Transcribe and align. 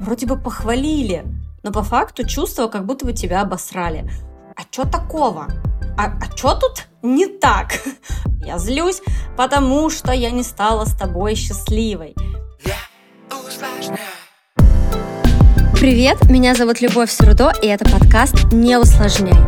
вроде 0.00 0.26
бы 0.26 0.36
похвалили, 0.36 1.24
но 1.62 1.72
по 1.72 1.82
факту 1.82 2.26
чувство, 2.26 2.68
как 2.68 2.86
будто 2.86 3.04
бы 3.04 3.12
тебя 3.12 3.42
обосрали. 3.42 4.10
А 4.56 4.62
что 4.70 4.84
такого? 4.84 5.48
А, 5.96 6.06
а 6.06 6.36
что 6.36 6.54
тут 6.54 6.86
не 7.02 7.26
так? 7.26 7.72
Я 8.44 8.58
злюсь, 8.58 9.02
потому 9.36 9.88
что 9.90 10.12
я 10.12 10.30
не 10.32 10.42
стала 10.42 10.84
с 10.84 10.94
тобой 10.94 11.36
счастливой. 11.36 12.16
Привет, 15.74 16.28
меня 16.28 16.54
зовут 16.54 16.80
Любовь 16.80 17.10
Сурдо, 17.10 17.52
и 17.62 17.66
это 17.66 17.84
подкаст 17.84 18.52
«Не 18.52 18.78
усложняй». 18.78 19.38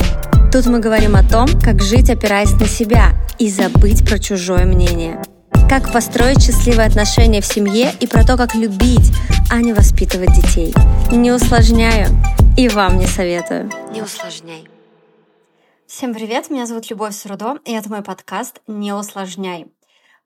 Тут 0.52 0.66
мы 0.66 0.78
говорим 0.78 1.16
о 1.16 1.22
том, 1.22 1.48
как 1.60 1.82
жить, 1.82 2.10
опираясь 2.10 2.52
на 2.52 2.66
себя, 2.66 3.12
и 3.38 3.50
забыть 3.50 4.06
про 4.08 4.18
чужое 4.18 4.64
мнение. 4.64 5.20
Как 5.68 5.92
построить 5.92 6.42
счастливые 6.42 6.86
отношения 6.86 7.40
в 7.40 7.46
семье 7.46 7.92
и 7.98 8.06
про 8.06 8.24
то, 8.24 8.36
как 8.36 8.54
любить, 8.54 9.12
а 9.50 9.60
не 9.60 9.72
воспитывать 9.72 10.32
детей. 10.34 10.74
Не 11.10 11.32
усложняю 11.32 12.08
и 12.56 12.68
вам 12.68 12.98
не 12.98 13.06
советую. 13.06 13.70
Не 13.90 14.02
усложняй. 14.02 14.68
Всем 15.86 16.14
привет, 16.14 16.50
меня 16.50 16.66
зовут 16.66 16.90
Любовь 16.90 17.14
Сурдо, 17.14 17.58
и 17.64 17.72
это 17.72 17.88
мой 17.88 18.02
подкаст 18.02 18.60
«Не 18.66 18.92
усложняй». 18.92 19.66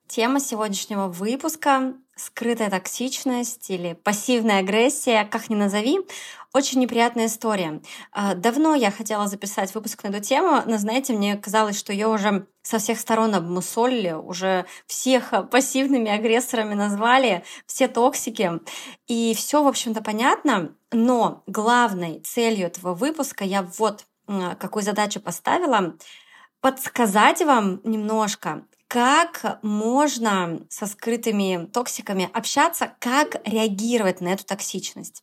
Тема 0.09 0.41
сегодняшнего 0.41 1.09
выпуска 1.09 1.93
скрытая 2.17 2.71
токсичность 2.71 3.69
или 3.69 3.93
пассивная 3.93 4.61
агрессия, 4.61 5.25
как 5.31 5.51
ни 5.51 5.55
назови, 5.55 5.99
очень 6.55 6.81
неприятная 6.81 7.27
история. 7.27 7.83
А, 8.11 8.35
давно 8.35 8.75
я 8.75 8.91
хотела 8.91 9.29
записать 9.29 9.75
выпуск 9.75 10.03
на 10.03 10.09
эту 10.09 10.21
тему, 10.21 10.63
но, 10.65 10.79
знаете, 10.79 11.13
мне 11.13 11.37
казалось, 11.37 11.79
что 11.79 11.93
ее 11.93 12.09
уже 12.09 12.47
со 12.63 12.79
всех 12.79 12.99
сторон 12.99 13.35
обмусолили, 13.35 14.13
уже 14.13 14.65
всех 14.87 15.33
пассивными 15.51 16.11
агрессорами 16.11 16.73
назвали, 16.73 17.45
все 17.67 17.87
токсики. 17.87 18.61
И 19.09 19.35
все, 19.37 19.63
в 19.63 19.69
общем-то, 19.69 20.03
понятно, 20.03 20.75
но 20.91 21.43
главной 21.47 22.21
целью 22.21 22.67
этого 22.67 22.95
выпуска 22.95 23.45
я 23.45 23.63
вот 23.77 24.07
какую 24.59 24.83
задачу 24.83 25.21
поставила, 25.21 25.95
подсказать 26.61 27.43
вам 27.43 27.81
немножко, 27.85 28.65
как 28.89 29.59
можно 29.63 30.61
со 30.71 30.87
скрытыми 30.87 31.67
токсиками 31.67 32.31
общаться, 32.33 32.95
как 32.99 33.37
реагировать 33.47 34.21
на 34.23 34.29
эту 34.29 34.45
токсичность. 34.45 35.23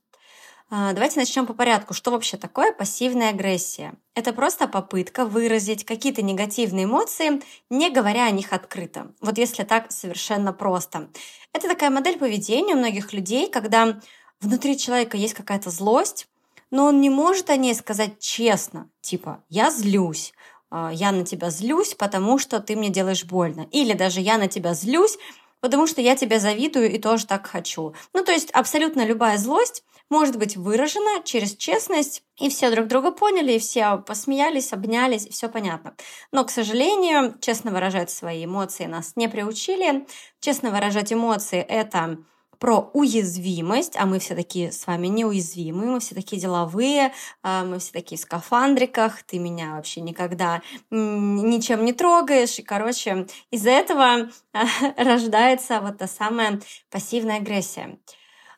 А, 0.69 0.93
давайте 0.93 1.19
начнем 1.19 1.45
по 1.45 1.53
порядку. 1.53 1.93
Что 1.93 2.11
вообще 2.11 2.37
такое 2.37 2.71
пассивная 2.71 3.29
агрессия? 3.29 3.93
Это 4.13 4.33
просто 4.33 4.67
попытка 4.67 5.25
выразить 5.25 5.83
какие-то 5.83 6.21
негативные 6.21 6.85
эмоции, 6.85 7.41
не 7.69 7.89
говоря 7.89 8.25
о 8.25 8.31
них 8.31 8.53
открыто. 8.53 9.11
Вот 9.21 9.37
если 9.37 9.63
так 9.63 9.91
совершенно 9.91 10.53
просто. 10.53 11.09
Это 11.53 11.67
такая 11.67 11.89
модель 11.89 12.17
поведения 12.17 12.73
у 12.73 12.79
многих 12.79 13.13
людей, 13.13 13.49
когда 13.49 13.99
внутри 14.41 14.77
человека 14.77 15.17
есть 15.17 15.33
какая-то 15.33 15.69
злость, 15.69 16.27
но 16.71 16.85
он 16.85 16.99
не 16.99 17.09
может 17.09 17.49
о 17.49 17.57
ней 17.57 17.75
сказать 17.75 18.19
честно, 18.19 18.89
типа 19.01 19.43
«я 19.49 19.69
злюсь», 19.69 20.33
я 20.93 21.11
на 21.11 21.25
тебя 21.25 21.49
злюсь, 21.49 21.93
потому 21.93 22.37
что 22.37 22.59
ты 22.59 22.75
мне 22.75 22.89
делаешь 22.89 23.25
больно. 23.25 23.67
Или 23.71 23.93
даже 23.93 24.21
я 24.21 24.37
на 24.37 24.47
тебя 24.47 24.73
злюсь, 24.73 25.17
потому 25.61 25.87
что 25.87 26.01
я 26.01 26.15
тебя 26.15 26.39
завидую 26.39 26.91
и 26.91 26.99
тоже 26.99 27.25
так 27.25 27.47
хочу. 27.47 27.95
Ну, 28.13 28.23
то 28.23 28.31
есть 28.31 28.51
абсолютно 28.51 29.05
любая 29.05 29.37
злость 29.37 29.83
может 30.09 30.37
быть 30.37 30.55
выражена 30.55 31.23
через 31.23 31.55
честность, 31.55 32.23
и 32.39 32.49
все 32.49 32.69
друг 32.69 32.87
друга 32.87 33.11
поняли, 33.11 33.53
и 33.53 33.59
все 33.59 33.97
посмеялись, 33.97 34.73
обнялись, 34.73 35.25
и 35.25 35.31
все 35.31 35.49
понятно. 35.49 35.95
Но, 36.31 36.45
к 36.45 36.51
сожалению, 36.51 37.35
честно 37.41 37.71
выражать 37.71 38.11
свои 38.11 38.45
эмоции 38.45 38.85
нас 38.85 39.13
не 39.15 39.27
приучили. 39.27 40.05
Честно 40.39 40.69
выражать 40.69 41.11
эмоции– 41.11 41.59
это 41.67 42.17
про 42.59 42.89
уязвимость, 42.93 43.95
а 43.97 44.05
мы 44.05 44.19
все 44.19 44.35
такие 44.35 44.71
с 44.71 44.87
вами 44.87 45.07
неуязвимые, 45.07 45.91
мы 45.91 45.99
все 45.99 46.15
такие 46.15 46.41
деловые, 46.41 47.13
а, 47.43 47.63
мы 47.63 47.79
все 47.79 47.91
такие 47.91 48.17
в 48.17 48.21
скафандриках, 48.21 49.23
ты 49.23 49.39
меня 49.39 49.75
вообще 49.75 50.01
никогда 50.01 50.61
ничем 50.89 51.85
не 51.85 51.93
трогаешь. 51.93 52.59
И, 52.59 52.63
короче, 52.63 53.27
из-за 53.51 53.71
этого 53.71 54.29
рождается 54.97 55.81
вот 55.81 55.97
та 55.97 56.07
самая 56.07 56.61
пассивная 56.89 57.37
агрессия. 57.37 57.99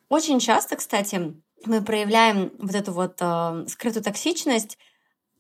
Очень 0.10 0.40
часто, 0.40 0.76
кстати, 0.76 1.36
мы 1.66 1.82
проявляем 1.84 2.52
вот 2.60 2.76
эту 2.76 2.92
вот 2.92 3.18
э, 3.20 3.66
скрытую 3.68 4.04
токсичность 4.04 4.78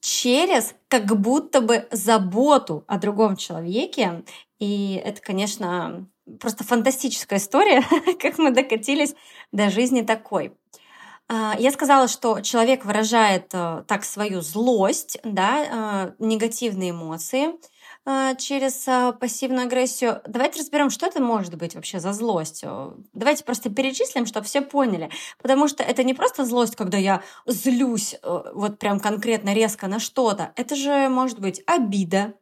через 0.01 0.75
как 0.87 1.05
будто 1.05 1.61
бы 1.61 1.87
заботу 1.91 2.83
о 2.87 2.97
другом 2.97 3.35
человеке. 3.35 4.23
И 4.59 5.01
это, 5.03 5.21
конечно, 5.21 6.07
просто 6.39 6.63
фантастическая 6.63 7.39
история, 7.39 7.83
как 8.19 8.37
мы 8.37 8.51
докатились 8.51 9.15
до 9.51 9.69
жизни 9.69 10.01
такой. 10.01 10.53
А, 11.29 11.55
я 11.59 11.71
сказала, 11.71 12.07
что 12.07 12.39
человек 12.39 12.85
выражает 12.85 13.49
э, 13.53 13.83
так 13.85 14.05
свою 14.05 14.41
злость, 14.41 15.19
да, 15.25 16.13
э, 16.19 16.23
негативные 16.23 16.91
эмоции 16.91 17.49
э, 18.05 18.35
через 18.37 18.85
пассивную 19.19 19.65
агрессию. 19.65 20.21
Давайте 20.25 20.61
разберем, 20.61 20.89
что 20.89 21.05
это 21.05 21.21
может 21.21 21.55
быть 21.55 21.75
вообще 21.75 21.99
за 21.99 22.13
злость. 22.13 22.63
Давайте 23.13 23.43
просто 23.43 23.69
перечислим, 23.69 24.25
чтобы 24.25 24.45
все 24.45 24.61
поняли. 24.61 25.09
Потому 25.41 25.67
что 25.67 25.83
это 25.83 26.05
не 26.05 26.13
просто 26.13 26.45
злость, 26.45 26.77
когда 26.77 26.97
я 26.97 27.21
злюсь 27.45 28.15
вот 28.23 28.79
прям 28.79 29.01
конкретно 29.01 29.53
резко 29.53 29.87
на 29.87 29.99
что-то. 29.99 30.53
Это 30.55 30.77
же 30.77 31.09
может 31.09 31.39
быть 31.39 31.61
обида, 31.67 32.35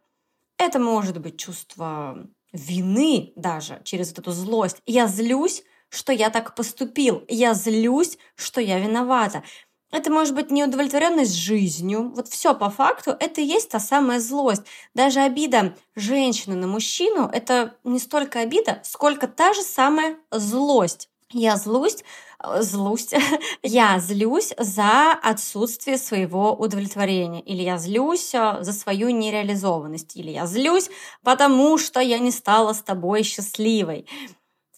это 0.57 0.77
может 0.77 1.19
быть 1.19 1.39
чувство 1.39 2.27
вины 2.55 3.33
даже 3.35 3.81
через 3.83 4.09
вот 4.09 4.19
эту 4.19 4.31
злость. 4.31 4.77
Я 4.85 5.07
злюсь, 5.07 5.63
что 5.89 6.11
я 6.11 6.29
так 6.29 6.55
поступил. 6.55 7.23
Я 7.27 7.53
злюсь, 7.53 8.17
что 8.35 8.61
я 8.61 8.79
виновата. 8.79 9.43
Это 9.91 10.11
может 10.11 10.35
быть 10.35 10.51
неудовлетворенность 10.51 11.35
жизнью. 11.35 12.11
Вот 12.15 12.27
все 12.27 12.53
по 12.53 12.69
факту, 12.69 13.11
это 13.11 13.39
и 13.39 13.45
есть 13.45 13.69
та 13.69 13.79
самая 13.79 14.19
злость. 14.19 14.63
Даже 14.93 15.21
обида 15.21 15.75
женщины 15.95 16.55
на 16.55 16.67
мужчину– 16.67 17.29
это 17.33 17.77
не 17.83 17.99
столько 17.99 18.39
обида, 18.39 18.81
сколько 18.83 19.27
та 19.27 19.53
же 19.53 19.61
самая 19.61 20.17
злость. 20.31 21.09
Я 21.31 21.57
злусь, 21.57 22.03
э, 22.43 22.61
злусь, 22.61 23.09
я 23.63 23.99
злюсь 23.99 24.53
за 24.57 25.13
отсутствие 25.13 25.97
своего 25.97 26.53
удовлетворения, 26.53 27.41
или 27.41 27.63
я 27.63 27.77
злюсь 27.77 28.33
э, 28.35 28.57
за 28.61 28.73
свою 28.73 29.09
нереализованность, 29.09 30.15
или 30.15 30.31
я 30.31 30.45
злюсь, 30.45 30.89
потому 31.23 31.77
что 31.77 31.99
я 31.99 32.19
не 32.19 32.31
стала 32.31 32.73
с 32.73 32.81
тобой 32.81 33.23
счастливой. 33.23 34.07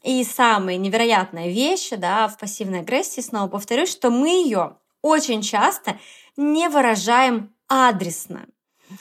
И 0.03 0.23
самая 0.23 0.77
невероятная 0.77 1.49
вещь 1.49 1.89
да, 1.89 2.29
в 2.29 2.37
пассивной 2.37 2.79
агрессии, 2.79 3.19
снова 3.19 3.49
повторюсь, 3.49 3.91
что 3.91 4.09
мы 4.09 4.29
ее 4.29 4.77
очень 5.01 5.41
часто 5.41 5.99
не 6.37 6.69
выражаем 6.69 7.53
адресно. 7.67 8.45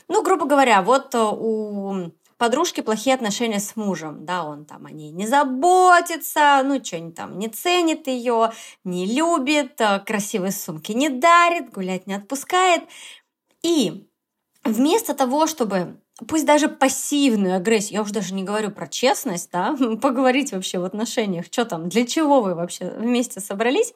Ну, 0.08 0.22
грубо 0.22 0.46
говоря, 0.46 0.82
вот 0.82 1.14
э, 1.14 1.18
у 1.18 2.10
подружки 2.38 2.80
плохие 2.80 3.14
отношения 3.14 3.60
с 3.60 3.76
мужем, 3.76 4.24
да, 4.24 4.44
он 4.44 4.64
там 4.64 4.86
о 4.86 4.90
ней 4.90 5.10
не 5.10 5.26
заботится, 5.26 6.62
ну, 6.64 6.82
что-нибудь 6.84 7.14
там 7.14 7.38
не 7.38 7.48
ценит 7.48 8.06
ее, 8.06 8.52
не 8.84 9.06
любит, 9.06 9.80
э, 9.80 10.00
красивые 10.00 10.52
сумки 10.52 10.92
не 10.92 11.08
дарит, 11.08 11.72
гулять 11.72 12.06
не 12.06 12.14
отпускает. 12.14 12.84
И 13.62 14.06
вместо 14.64 15.14
того, 15.14 15.46
чтобы 15.46 16.00
пусть 16.28 16.46
даже 16.46 16.68
пассивную 16.68 17.56
агрессию, 17.56 17.94
я 17.94 18.02
уже 18.02 18.12
даже 18.12 18.34
не 18.34 18.42
говорю 18.42 18.70
про 18.70 18.86
честность, 18.86 19.50
да, 19.52 19.76
поговорить 20.02 20.52
вообще 20.52 20.78
в 20.78 20.84
отношениях, 20.84 21.46
что 21.46 21.64
там, 21.64 21.88
для 21.88 22.06
чего 22.06 22.40
вы 22.40 22.54
вообще 22.54 22.90
вместе 22.90 23.40
собрались. 23.40 23.92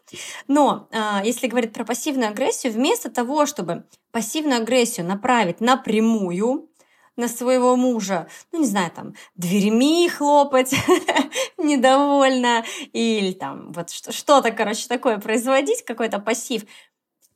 Но 0.47 0.89
а, 0.93 1.23
если 1.25 1.47
говорить 1.47 1.73
про 1.73 1.85
пассивную 1.85 2.31
агрессию, 2.31 2.73
вместо 2.73 3.11
того, 3.11 3.47
чтобы 3.47 3.85
пассивную 4.13 4.63
агрессию 4.63 5.07
направить 5.07 5.61
напрямую, 5.61 6.70
на 7.17 7.29
своего 7.29 7.77
мужа, 7.77 8.29
ну, 8.53 8.61
не 8.61 8.67
знаю, 8.67 8.91
там, 8.91 9.15
дверьми 9.35 10.09
хлопать 10.09 10.75
недовольно, 11.59 12.65
или 12.93 13.33
там 13.33 13.73
вот 13.73 13.91
что-то, 13.91 14.51
короче, 14.53 14.89
такое 14.89 15.19
производить, 15.19 15.85
какой-то 15.85 16.19
пассив. 16.19 16.65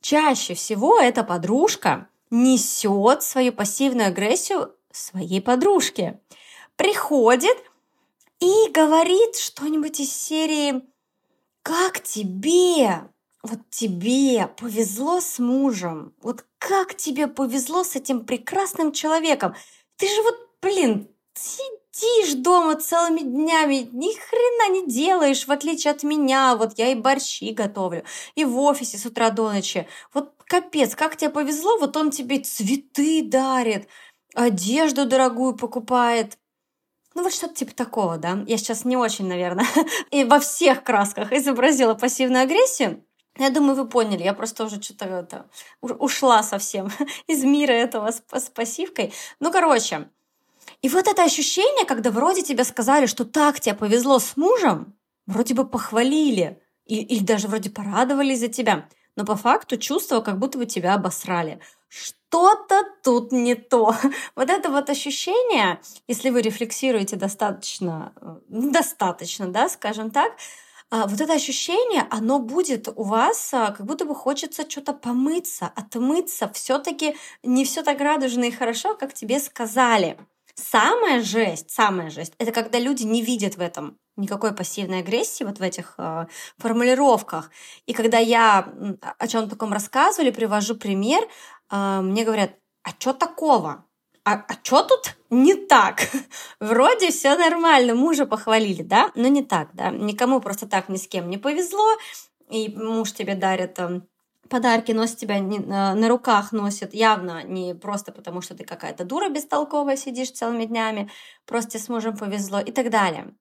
Чаще 0.01 0.53
всего 0.53 0.99
эта 0.99 1.23
подружка 1.23 2.07
несет 2.31 3.23
свою 3.23 3.53
пассивную 3.53 4.07
агрессию 4.09 4.75
своей 4.95 5.41
подружке. 5.41 6.19
Приходит 6.75 7.57
и 8.39 8.69
говорит 8.71 9.35
что-нибудь 9.35 9.99
из 9.99 10.11
серии 10.11 10.83
«Как 11.61 12.01
тебе? 12.01 13.09
Вот 13.43 13.59
тебе 13.69 14.47
повезло 14.47 15.21
с 15.21 15.39
мужем. 15.39 16.13
Вот 16.21 16.45
как 16.67 16.95
тебе 16.95 17.27
повезло 17.27 17.83
с 17.83 17.95
этим 17.95 18.25
прекрасным 18.25 18.91
человеком. 18.91 19.53
Ты 19.97 20.07
же 20.07 20.23
вот, 20.23 20.35
блин, 20.63 21.07
сидишь 21.35 22.33
дома 22.33 22.75
целыми 22.75 23.19
днями, 23.19 23.87
ни 23.91 24.11
хрена 24.17 24.73
не 24.73 24.87
делаешь, 24.87 25.45
в 25.45 25.51
отличие 25.51 25.91
от 25.91 26.01
меня. 26.01 26.55
Вот 26.55 26.79
я 26.79 26.91
и 26.91 26.95
борщи 26.95 27.51
готовлю, 27.51 28.03
и 28.33 28.45
в 28.45 28.57
офисе 28.57 28.97
с 28.97 29.05
утра 29.05 29.29
до 29.29 29.51
ночи. 29.51 29.87
Вот 30.11 30.33
капец, 30.45 30.95
как 30.95 31.17
тебе 31.17 31.29
повезло, 31.29 31.77
вот 31.77 31.95
он 31.97 32.09
тебе 32.09 32.39
цветы 32.39 33.21
дарит, 33.23 33.87
одежду 34.33 35.05
дорогую 35.05 35.55
покупает. 35.55 36.39
Ну 37.13 37.21
вот 37.21 37.33
что-то 37.33 37.53
типа 37.53 37.75
такого, 37.75 38.17
да. 38.17 38.43
Я 38.47 38.57
сейчас 38.57 38.85
не 38.85 38.97
очень, 38.97 39.27
наверное, 39.27 39.67
и 40.09 40.23
во 40.23 40.39
всех 40.39 40.83
красках 40.83 41.31
изобразила 41.31 41.93
пассивную 41.93 42.43
агрессию. 42.43 43.05
Я 43.37 43.49
думаю, 43.49 43.75
вы 43.75 43.87
поняли, 43.87 44.23
я 44.23 44.33
просто 44.33 44.63
уже 44.63 44.81
что-то 44.81 45.05
это, 45.05 45.45
ушла 45.81 46.41
совсем 46.43 46.89
из 47.27 47.43
мира 47.43 47.73
этого 47.73 48.11
с, 48.11 48.23
с 48.31 48.49
пассивкой. 48.49 49.13
Ну, 49.39 49.51
короче, 49.51 50.09
и 50.81 50.89
вот 50.89 51.07
это 51.07 51.23
ощущение, 51.23 51.85
когда 51.85 52.11
вроде 52.11 52.43
тебе 52.43 52.63
сказали, 52.63 53.07
что 53.07 53.25
так 53.25 53.59
тебе 53.59 53.75
повезло 53.75 54.19
с 54.19 54.37
мужем, 54.37 54.95
вроде 55.25 55.53
бы 55.53 55.65
похвалили, 55.67 56.61
и, 56.85 57.01
или 57.01 57.23
даже 57.23 57.47
вроде 57.47 57.69
порадовались 57.69 58.39
за 58.39 58.47
тебя, 58.47 58.87
но 59.15 59.25
по 59.25 59.35
факту 59.35 59.77
чувство, 59.77 60.21
как 60.21 60.39
будто 60.39 60.57
бы 60.57 60.65
тебя 60.65 60.93
обосрали. 60.93 61.59
Что-то 61.87 62.83
тут 63.03 63.31
не 63.31 63.55
то. 63.55 63.95
Вот 64.35 64.49
это 64.49 64.69
вот 64.69 64.89
ощущение, 64.89 65.79
если 66.07 66.29
вы 66.29 66.41
рефлексируете 66.41 67.15
достаточно, 67.15 68.13
э, 68.21 68.35
достаточно, 68.47 69.47
да, 69.47 69.69
скажем 69.69 70.11
так, 70.11 70.33
вот 70.91 71.19
это 71.19 71.33
ощущение, 71.33 72.07
оно 72.09 72.39
будет 72.39 72.87
у 72.95 73.03
вас, 73.03 73.53
а, 73.53 73.71
как 73.71 73.85
будто 73.85 74.05
бы 74.05 74.15
хочется 74.15 74.69
что-то 74.69 74.93
помыться, 74.93 75.71
отмыться. 75.75 76.49
Все-таки 76.53 77.15
не 77.43 77.65
все 77.65 77.83
так 77.83 77.99
радужно 77.99 78.45
и 78.45 78.51
хорошо, 78.51 78.95
как 78.95 79.13
тебе 79.13 79.39
сказали. 79.39 80.17
Самая 80.55 81.21
жесть, 81.21 81.69
самая 81.71 82.09
жесть, 82.09 82.33
это 82.37 82.51
когда 82.51 82.79
люди 82.79 83.03
не 83.03 83.21
видят 83.21 83.57
в 83.57 83.61
этом 83.61 83.97
никакой 84.15 84.55
пассивной 84.55 84.99
агрессии 84.99 85.43
вот 85.43 85.59
в 85.59 85.61
этих 85.61 85.95
э, 85.97 86.27
формулировках. 86.57 87.51
И 87.85 87.93
когда 87.93 88.17
я 88.19 88.73
о 89.19 89.27
чем 89.27 89.49
таком 89.49 89.73
рассказывали, 89.73 90.31
привожу 90.31 90.75
пример, 90.75 91.27
э, 91.71 91.99
мне 92.01 92.23
говорят, 92.23 92.51
а 92.83 92.91
что 92.91 93.13
такого? 93.13 93.84
А, 94.25 94.33
а 94.33 94.53
что 94.63 94.81
тут 94.81 95.15
не 95.29 95.53
так? 95.53 96.01
Вроде 96.59 97.11
все 97.11 97.37
нормально, 97.37 97.93
мужа 97.93 98.25
похвалили, 98.25 98.81
да? 98.81 99.11
Но 99.15 99.27
не 99.27 99.43
так, 99.43 99.69
да? 99.73 99.91
Никому 99.91 100.41
просто 100.41 100.67
так 100.67 100.89
ни 100.89 100.97
с 100.97 101.07
кем 101.07 101.29
не 101.29 101.37
повезло, 101.37 101.87
и 102.49 102.69
муж 102.75 103.13
тебе 103.13 103.35
дарит 103.35 103.75
там 103.75 104.03
подарки 104.49 104.91
носит 104.91 105.17
тебя 105.17 105.39
не, 105.39 105.59
на, 105.59 105.95
на 105.95 106.07
руках 106.07 106.51
носит 106.51 106.93
явно 106.93 107.43
не 107.43 107.73
просто 107.73 108.11
потому, 108.11 108.41
что 108.41 108.55
ты 108.55 108.63
какая-то 108.63 109.03
дура 109.03 109.29
бестолковая 109.29 109.97
сидишь 109.97 110.31
целыми 110.31 110.65
днями, 110.65 111.09
просто 111.45 111.79
с 111.79 111.89
мужем 111.89 112.17
повезло 112.17 112.59
и 112.59 112.71
так 112.71 112.89
далее. 112.89 113.33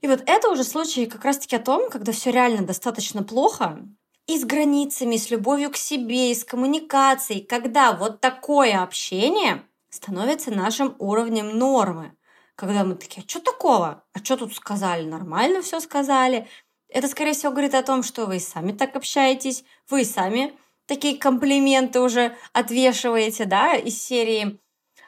И 0.00 0.06
вот 0.06 0.22
это 0.26 0.48
уже 0.50 0.64
случай 0.64 1.06
как 1.06 1.24
раз-таки 1.24 1.56
о 1.56 1.60
том, 1.60 1.90
когда 1.90 2.12
все 2.12 2.30
реально 2.30 2.66
достаточно 2.66 3.22
плохо, 3.22 3.80
и 4.26 4.38
с 4.38 4.44
границами, 4.44 5.16
и 5.16 5.18
с 5.18 5.30
любовью 5.30 5.70
к 5.70 5.76
себе, 5.76 6.30
и 6.30 6.34
с 6.34 6.44
коммуникацией, 6.44 7.44
когда 7.44 7.92
вот 7.92 8.20
такое 8.20 8.80
общение 8.82 9.62
становится 9.90 10.50
нашим 10.50 10.94
уровнем 10.98 11.58
нормы. 11.58 12.16
Когда 12.54 12.84
мы 12.84 12.94
такие, 12.94 13.24
а 13.24 13.28
что 13.28 13.40
такого? 13.40 14.04
А 14.12 14.18
что 14.24 14.36
тут 14.36 14.54
сказали? 14.54 15.04
Нормально 15.06 15.62
все 15.62 15.80
сказали. 15.80 16.46
Это, 16.88 17.08
скорее 17.08 17.32
всего, 17.32 17.52
говорит 17.52 17.74
о 17.74 17.82
том, 17.82 18.02
что 18.02 18.26
вы 18.26 18.36
и 18.36 18.40
сами 18.40 18.72
так 18.72 18.96
общаетесь, 18.96 19.64
вы 19.88 20.02
и 20.02 20.04
сами 20.04 20.54
такие 20.86 21.16
комплименты 21.16 22.00
уже 22.00 22.36
отвешиваете, 22.52 23.44
да, 23.44 23.76
из 23.76 24.02
серии 24.02 24.58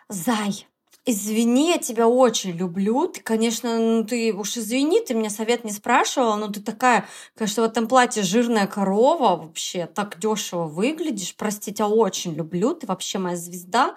«Зай, 0.09 0.69
извини, 1.05 1.71
я 1.71 1.79
тебя 1.79 2.07
очень 2.07 2.53
люблю. 2.53 3.09
Ты, 3.09 3.21
конечно, 3.21 3.79
ну 3.79 4.05
ты 4.05 4.33
уж 4.33 4.57
извини, 4.57 5.01
ты 5.01 5.15
меня 5.15 5.29
совет 5.29 5.65
не 5.65 5.73
спрашивала, 5.73 6.37
но 6.37 6.49
ты 6.49 6.61
такая, 6.61 7.09
конечно, 7.35 7.65
в 7.65 7.67
этом 7.67 7.89
платье 7.89 8.23
жирная 8.23 8.69
корова, 8.69 9.37
вообще 9.37 9.87
так 9.87 10.21
дешево 10.21 10.67
выглядишь. 10.67 11.35
Прости, 11.35 11.73
тебя 11.73 11.89
очень 11.89 12.35
люблю, 12.35 12.75
ты 12.75 12.87
вообще 12.87 13.19
моя 13.19 13.37
звезда. 13.37 13.97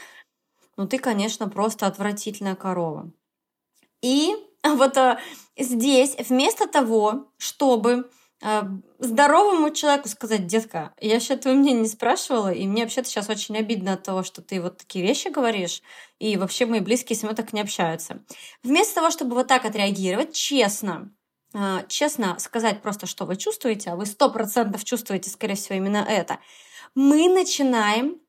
Но 0.78 0.88
ты, 0.88 0.98
конечно, 1.00 1.50
просто 1.50 1.88
отвратительная 1.88 2.56
корова. 2.56 3.12
И 4.02 4.36
вот 4.64 4.98
а, 4.98 5.20
здесь 5.58 6.16
вместо 6.30 6.68
того, 6.68 7.32
чтобы 7.38 8.10
а, 8.44 8.68
здоровому 9.00 9.72
человеку 9.72 10.10
сказать, 10.10 10.46
детка, 10.46 10.94
я 11.00 11.20
сейчас 11.20 11.40
твое 11.40 11.58
мнение 11.58 11.82
не 11.82 11.88
спрашивала, 11.88 12.52
и 12.52 12.68
мне 12.68 12.84
вообще-то 12.84 13.08
сейчас 13.08 13.30
очень 13.30 13.58
обидно 13.58 13.94
от 13.94 14.04
того, 14.04 14.24
что 14.24 14.42
ты 14.42 14.62
вот 14.62 14.78
такие 14.78 15.06
вещи 15.06 15.30
говоришь, 15.30 15.82
и 16.20 16.38
вообще 16.38 16.66
мои 16.66 16.80
близкие 16.80 17.18
со 17.18 17.26
мной 17.26 17.36
так 17.36 17.54
не 17.54 17.62
общаются. 17.62 18.24
Вместо 18.62 18.96
того, 18.96 19.10
чтобы 19.10 19.36
вот 19.36 19.48
так 19.48 19.66
отреагировать, 19.66 20.34
честно, 20.34 21.12
а, 21.54 21.84
честно 21.88 22.38
сказать 22.40 22.82
просто, 22.82 23.08
что 23.08 23.26
вы 23.26 23.38
чувствуете, 23.38 23.92
а 23.92 23.96
вы 23.96 24.06
сто 24.06 24.30
процентов 24.30 24.84
чувствуете, 24.84 25.30
скорее 25.30 25.56
всего, 25.56 25.76
именно 25.78 26.06
это, 26.08 26.40
мы 26.94 27.30
начинаем 27.30 28.20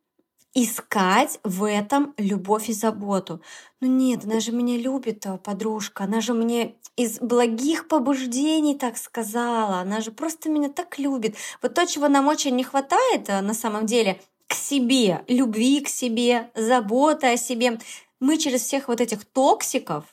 искать 0.57 1.39
в 1.45 1.65
этом 1.65 2.15
любовь 2.17 2.71
и 2.71 2.73
заботу. 2.73 3.43
Ну 3.83 3.89
нет, 3.89 4.25
она 4.25 4.41
же 4.41 4.53
меня 4.53 4.79
любит, 4.79 5.27
э, 5.27 5.37
подружка, 5.37 6.05
она 6.05 6.23
же 6.23 6.33
мне 6.33 6.77
из 6.97 7.19
благих 7.21 7.89
побуждений 7.89 8.75
так 8.75 8.97
сказала, 8.97 9.81
она 9.81 10.01
же 10.01 10.13
просто 10.13 10.49
меня 10.49 10.71
так 10.71 10.99
любит. 10.99 11.37
Вот 11.61 11.75
то, 11.75 11.87
чего 11.87 12.09
нам 12.09 12.27
очень 12.27 12.57
не 12.57 12.65
хватает 12.65 13.29
э, 13.29 13.43
на 13.43 13.53
самом 13.53 13.85
деле, 13.85 14.19
к 14.47 14.55
себе, 14.55 15.25
любви 15.29 15.83
к 15.83 15.89
себе, 15.89 16.51
заботы 16.55 17.27
о 17.27 17.37
себе, 17.37 17.79
мы 18.19 18.39
через 18.39 18.63
всех 18.63 18.89
вот 18.89 19.03
этих 19.03 19.27
токсиков 19.27 20.05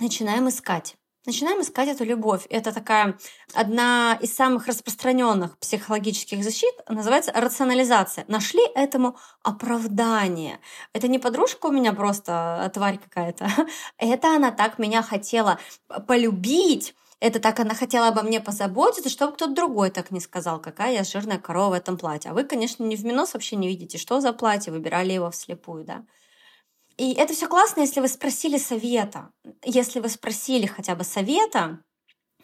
начинаем 0.00 0.50
искать 0.50 0.96
начинаем 1.28 1.60
искать 1.60 1.88
эту 1.88 2.04
любовь. 2.04 2.46
Это 2.48 2.72
такая 2.72 3.18
одна 3.52 4.18
из 4.20 4.34
самых 4.34 4.66
распространенных 4.66 5.58
психологических 5.58 6.42
защит, 6.42 6.74
называется 6.88 7.32
рационализация. 7.34 8.24
Нашли 8.28 8.62
этому 8.74 9.16
оправдание. 9.42 10.58
Это 10.94 11.06
не 11.06 11.18
подружка 11.18 11.66
у 11.66 11.70
меня 11.70 11.92
просто 11.92 12.64
а, 12.64 12.68
тварь 12.70 12.98
какая-то. 12.98 13.46
Это 13.98 14.36
она 14.36 14.50
так 14.50 14.78
меня 14.78 15.02
хотела 15.02 15.58
полюбить, 16.06 16.94
это 17.20 17.40
так 17.40 17.60
она 17.60 17.74
хотела 17.74 18.08
обо 18.08 18.22
мне 18.22 18.40
позаботиться, 18.40 19.10
чтобы 19.10 19.32
кто-то 19.32 19.52
другой 19.52 19.90
так 19.90 20.10
не 20.12 20.20
сказал, 20.20 20.60
какая 20.62 20.94
я 20.94 21.04
жирная 21.04 21.38
корова 21.38 21.70
в 21.70 21.72
этом 21.72 21.98
платье. 21.98 22.30
А 22.30 22.34
вы, 22.34 22.44
конечно, 22.44 22.84
не 22.84 22.96
в 22.96 23.04
минус 23.04 23.34
вообще 23.34 23.56
не 23.56 23.68
видите, 23.68 23.98
что 23.98 24.20
за 24.20 24.32
платье, 24.32 24.72
выбирали 24.72 25.12
его 25.12 25.30
вслепую, 25.30 25.84
да. 25.84 26.04
И 26.98 27.14
это 27.14 27.32
все 27.32 27.46
классно, 27.46 27.82
если 27.82 28.00
вы 28.00 28.08
спросили 28.08 28.58
совета. 28.58 29.30
Если 29.64 30.00
вы 30.00 30.08
спросили 30.08 30.66
хотя 30.66 30.96
бы 30.96 31.04
совета, 31.04 31.80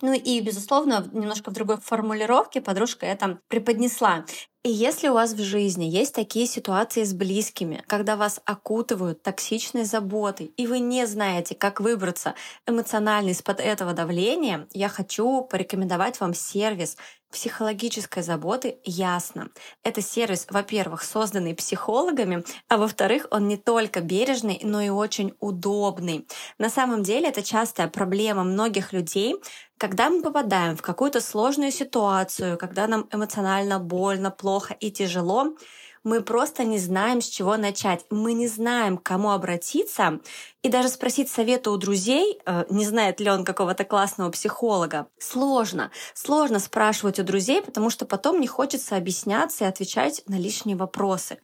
ну 0.00 0.12
и, 0.12 0.40
безусловно, 0.40 1.08
немножко 1.12 1.50
в 1.50 1.54
другой 1.54 1.78
формулировке 1.80 2.60
подружка 2.60 3.04
это 3.06 3.40
преподнесла. 3.48 4.24
И 4.64 4.70
если 4.70 5.08
у 5.08 5.14
вас 5.14 5.32
в 5.32 5.42
жизни 5.42 5.84
есть 5.84 6.14
такие 6.14 6.46
ситуации 6.46 7.04
с 7.04 7.12
близкими, 7.12 7.84
когда 7.86 8.16
вас 8.16 8.40
окутывают 8.44 9.22
токсичной 9.22 9.84
заботой, 9.84 10.46
и 10.46 10.66
вы 10.66 10.78
не 10.78 11.06
знаете, 11.06 11.54
как 11.54 11.80
выбраться 11.80 12.34
эмоционально 12.66 13.30
из-под 13.30 13.60
этого 13.60 13.92
давления, 13.92 14.66
я 14.72 14.88
хочу 14.88 15.42
порекомендовать 15.42 16.18
вам 16.20 16.32
сервис 16.32 16.96
психологической 17.34 18.22
заботы 18.22 18.78
ясно. 18.84 19.48
Это 19.82 20.00
сервис, 20.00 20.46
во-первых, 20.48 21.02
созданный 21.02 21.54
психологами, 21.54 22.44
а 22.68 22.76
во-вторых, 22.76 23.26
он 23.30 23.48
не 23.48 23.56
только 23.56 24.00
бережный, 24.00 24.60
но 24.62 24.80
и 24.80 24.88
очень 24.88 25.34
удобный. 25.40 26.26
На 26.58 26.70
самом 26.70 27.02
деле 27.02 27.28
это 27.28 27.42
частая 27.42 27.88
проблема 27.88 28.44
многих 28.44 28.92
людей, 28.92 29.34
когда 29.78 30.10
мы 30.10 30.22
попадаем 30.22 30.76
в 30.76 30.82
какую-то 30.82 31.20
сложную 31.20 31.72
ситуацию, 31.72 32.56
когда 32.56 32.86
нам 32.86 33.08
эмоционально 33.10 33.80
больно, 33.80 34.30
плохо 34.30 34.74
и 34.78 34.92
тяжело, 34.92 35.56
мы 36.04 36.22
просто 36.22 36.64
не 36.64 36.78
знаем, 36.78 37.20
с 37.20 37.26
чего 37.26 37.56
начать. 37.56 38.04
Мы 38.10 38.34
не 38.34 38.46
знаем, 38.46 38.98
к 38.98 39.02
кому 39.02 39.30
обратиться. 39.30 40.20
И 40.62 40.68
даже 40.68 40.88
спросить 40.88 41.30
совета 41.30 41.70
у 41.70 41.76
друзей, 41.78 42.38
э, 42.44 42.64
не 42.68 42.84
знает 42.84 43.20
ли 43.20 43.30
он 43.30 43.44
какого-то 43.44 43.84
классного 43.84 44.30
психолога, 44.30 45.08
сложно. 45.18 45.90
Сложно 46.14 46.58
спрашивать 46.58 47.18
у 47.18 47.22
друзей, 47.22 47.62
потому 47.62 47.90
что 47.90 48.04
потом 48.04 48.40
не 48.40 48.46
хочется 48.46 48.96
объясняться 48.96 49.64
и 49.64 49.68
отвечать 49.68 50.22
на 50.28 50.38
лишние 50.38 50.76
вопросы. 50.76 51.38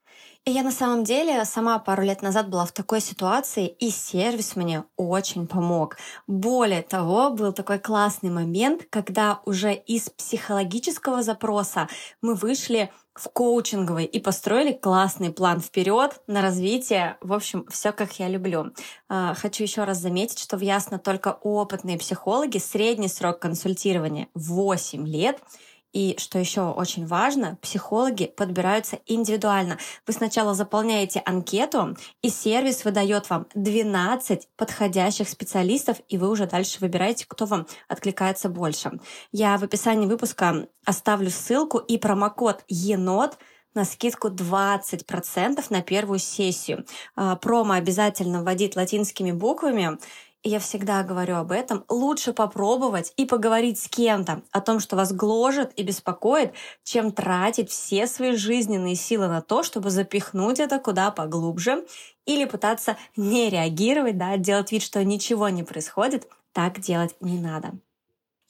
И 0.47 0.53
я 0.53 0.63
на 0.63 0.73
самом 0.73 1.05
деле 1.05 1.45
сама 1.45 1.79
пару 1.79 2.03
лет 2.03 2.23
назад 2.23 2.49
была 2.49 2.65
в 2.65 2.73
такой 2.73 3.03
ситуации, 3.03 3.69
и 3.69 3.91
сервис 3.91 4.57
мне 4.57 4.85
очень 4.97 5.47
помог. 5.47 5.99
Более 6.27 6.81
того, 6.81 7.29
был 7.31 7.53
такой 7.53 7.79
классный 7.79 8.31
момент, 8.31 8.87
когда 8.89 9.41
уже 9.45 9.75
из 9.75 10.09
психологического 10.09 11.23
запроса 11.23 11.89
мы 12.23 12.35
вышли 12.35 12.91
в 13.13 13.29
коучинговый 13.29 14.07
и 14.07 14.19
построили 14.19 14.73
классный 14.73 15.31
план 15.31 15.61
вперед 15.61 16.23
на 16.27 16.41
развитие. 16.41 17.19
В 17.21 17.35
общем, 17.35 17.67
все 17.69 17.93
как 17.93 18.19
я 18.19 18.29
люблю. 18.29 18.73
А, 19.11 19.35
хочу 19.35 19.63
еще 19.63 19.85
раз 19.85 19.99
заметить, 19.99 20.39
что 20.39 20.57
в 20.57 20.63
Ясно 20.63 20.99
только 20.99 21.37
опытные 21.43 21.99
психологи, 21.99 22.57
средний 22.57 23.09
срок 23.09 23.41
консультирования 23.41 24.29
8 24.35 25.07
лет— 25.07 25.39
и 25.93 26.17
что 26.19 26.39
еще 26.39 26.63
очень 26.63 27.07
важно, 27.07 27.59
психологи 27.63 28.27
подбираются 28.27 28.99
индивидуально. 29.07 29.79
Вы 30.07 30.13
сначала 30.13 30.55
заполняете 30.55 31.23
анкету, 31.25 31.97
и 32.23 32.29
сервис 32.29 32.85
выдает 32.85 33.29
вам 33.31 33.47
12 33.55 34.49
подходящих 34.57 35.29
специалистов, 35.29 35.99
и 36.09 36.19
вы 36.19 36.31
уже 36.31 36.47
дальше 36.47 36.79
выбираете, 36.81 37.25
кто 37.29 37.47
вам 37.47 37.67
откликается 37.89 38.49
больше. 38.49 39.01
Я 39.33 39.59
в 39.59 39.65
описании 39.65 40.07
выпуска 40.07 40.69
оставлю 40.85 41.31
ссылку 41.31 41.79
и 41.79 41.99
промокод 41.99 42.65
енот 42.69 43.39
на 43.75 43.85
скидку 43.85 44.29
20% 44.29 45.65
на 45.71 45.83
первую 45.83 46.19
сессию. 46.19 46.85
А, 47.15 47.37
промо 47.37 47.75
обязательно 47.75 48.43
вводить 48.43 48.77
латинскими 48.77 49.33
буквами, 49.33 49.99
я 50.43 50.59
всегда 50.59 51.03
говорю 51.03 51.37
об 51.37 51.53
этом. 51.53 51.85
Лучше 51.89 52.33
попробовать 52.33 53.13
и 53.17 53.27
поговорить 53.27 53.79
с 53.79 53.89
кем-то 53.89 54.43
о 54.53 54.61
том, 54.61 54.81
что 54.81 54.97
вас 54.97 55.13
гложет 55.13 55.73
и 55.77 55.83
беспокоит, 55.83 56.55
чем 56.83 57.13
тратить 57.13 57.71
все 57.71 58.07
свои 58.07 58.37
жизненные 58.37 58.95
силы 58.95 59.29
на 59.29 59.43
то, 59.43 59.63
чтобы 59.63 59.91
запихнуть 59.91 60.61
это 60.61 60.79
куда 60.79 61.11
поглубже 61.11 61.87
или 62.25 62.45
пытаться 62.47 62.97
не 63.17 63.51
реагировать, 63.51 64.17
да, 64.17 64.37
делать 64.37 64.73
вид, 64.73 64.83
что 64.83 65.05
ничего 65.05 65.49
не 65.49 65.63
происходит. 65.63 66.27
Так 66.53 66.81
делать 66.81 67.15
не 67.21 67.39
надо. 67.39 67.73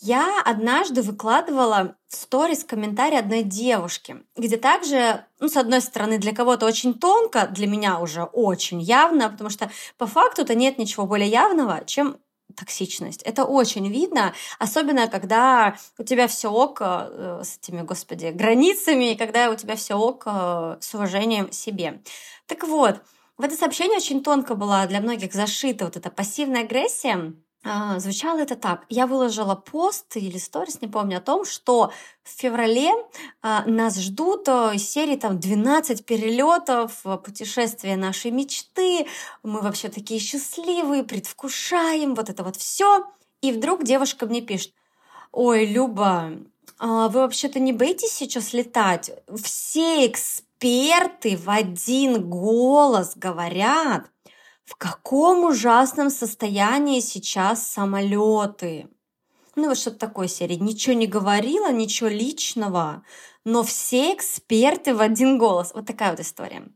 Я 0.02 0.40
однажды 0.46 1.02
выкладывала 1.02 1.94
в 2.08 2.16
сторис 2.16 2.64
комментарий 2.64 3.18
одной 3.18 3.42
девушки, 3.42 4.16
где 4.34 4.56
также, 4.56 5.26
ну, 5.40 5.48
с 5.50 5.58
одной 5.58 5.82
стороны, 5.82 6.16
для 6.16 6.34
кого-то 6.34 6.64
очень 6.64 6.94
тонко, 6.94 7.46
для 7.48 7.66
меня 7.66 8.00
уже 8.00 8.22
очень 8.22 8.80
явно, 8.80 9.28
потому 9.28 9.50
что 9.50 9.70
по 9.98 10.06
факту-то 10.06 10.54
нет 10.54 10.78
ничего 10.78 11.06
более 11.06 11.28
явного, 11.28 11.84
чем 11.84 12.16
токсичность. 12.56 13.22
Это 13.22 13.44
очень 13.44 13.88
видно, 13.88 14.32
особенно 14.58 15.06
когда 15.06 15.76
у 15.98 16.02
тебя 16.02 16.28
все 16.28 16.50
ок 16.50 16.78
э, 16.80 17.42
с 17.44 17.58
этими, 17.58 17.82
господи, 17.82 18.32
границами, 18.34 19.12
и 19.12 19.16
когда 19.16 19.50
у 19.50 19.54
тебя 19.54 19.76
все 19.76 19.96
ок 19.96 20.22
э, 20.24 20.78
с 20.80 20.94
уважением 20.94 21.52
себе. 21.52 22.00
Так 22.46 22.64
вот, 22.64 23.02
в 23.36 23.42
это 23.42 23.54
сообщение 23.54 23.98
очень 23.98 24.22
тонко 24.22 24.54
была 24.54 24.86
для 24.86 25.00
многих 25.00 25.34
зашита 25.34 25.84
вот 25.84 25.96
эта 25.96 26.10
пассивная 26.10 26.62
агрессия, 26.62 27.34
звучало 27.62 28.38
это 28.38 28.56
так. 28.56 28.84
Я 28.88 29.06
выложила 29.06 29.54
пост 29.54 30.16
или 30.16 30.38
сторис, 30.38 30.80
не 30.80 30.88
помню, 30.88 31.18
о 31.18 31.20
том, 31.20 31.44
что 31.44 31.92
в 32.22 32.28
феврале 32.30 32.90
а, 33.42 33.64
нас 33.66 33.98
ждут 33.98 34.48
а, 34.48 34.72
из 34.74 34.88
серии 34.88 35.16
там 35.16 35.38
12 35.38 36.06
перелетов, 36.06 37.02
путешествия 37.24 37.96
нашей 37.96 38.30
мечты. 38.30 39.06
Мы 39.42 39.60
вообще 39.60 39.88
такие 39.88 40.20
счастливые, 40.20 41.04
предвкушаем 41.04 42.14
вот 42.14 42.30
это 42.30 42.44
вот 42.44 42.56
все. 42.56 43.06
И 43.42 43.52
вдруг 43.52 43.84
девушка 43.84 44.26
мне 44.26 44.40
пишет, 44.40 44.72
ой, 45.32 45.66
Люба, 45.66 46.32
а 46.78 47.08
вы 47.08 47.20
вообще-то 47.20 47.60
не 47.60 47.74
боитесь 47.74 48.12
сейчас 48.12 48.54
летать? 48.54 49.10
Все 49.42 50.06
эксперты 50.06 51.36
в 51.36 51.50
один 51.50 52.28
голос 52.28 53.12
говорят, 53.16 54.06
в 54.70 54.76
каком 54.76 55.44
ужасном 55.46 56.10
состоянии 56.10 57.00
сейчас 57.00 57.66
самолеты. 57.66 58.86
Ну, 59.56 59.66
вот 59.66 59.76
что-то 59.76 59.98
такое 59.98 60.28
серии. 60.28 60.54
Ничего 60.54 60.94
не 60.94 61.08
говорила, 61.08 61.72
ничего 61.72 62.08
личного, 62.08 63.02
но 63.44 63.64
все 63.64 64.14
эксперты 64.14 64.94
в 64.94 65.00
один 65.00 65.38
голос. 65.38 65.72
Вот 65.74 65.86
такая 65.86 66.12
вот 66.12 66.20
история. 66.20 66.68